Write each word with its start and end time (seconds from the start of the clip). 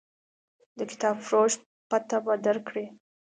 د 0.77 0.79
کتابفروش 0.91 1.53
پته 1.89 2.17
به 2.25 2.33
درکړي. 2.45 2.85